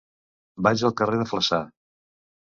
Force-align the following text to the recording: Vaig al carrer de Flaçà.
Vaig 0.67 0.83
al 0.87 0.93
carrer 1.01 1.19
de 1.19 1.27
Flaçà. 1.33 1.59